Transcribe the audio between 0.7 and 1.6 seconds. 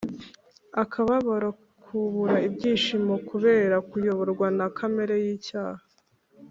Akababaro,